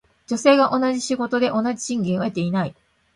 [0.25, 2.75] 女性が同じ仕事で同じ賃金を得ていない。